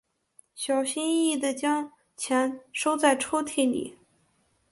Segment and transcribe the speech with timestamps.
[0.55, 3.99] 小心翼翼地将钱收在抽屉里